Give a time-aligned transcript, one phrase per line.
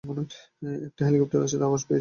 [0.87, 1.89] একটা হেলিকপ্টার আসার আওয়াজ পেয়েছি।